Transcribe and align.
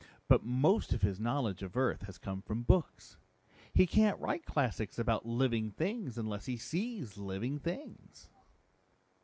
But 0.27 0.43
most 0.43 0.93
of 0.93 1.03
his 1.03 1.19
knowledge 1.19 1.61
of 1.61 1.77
Earth 1.77 2.01
has 2.07 2.17
come 2.17 2.41
from 2.41 2.63
books; 2.63 3.17
he 3.71 3.85
can't 3.85 4.19
write 4.19 4.45
classics 4.47 4.97
about 4.97 5.27
living 5.27 5.69
things 5.69 6.17
unless 6.17 6.47
he 6.47 6.57
sees 6.57 7.19
living 7.19 7.59
things." 7.59 8.27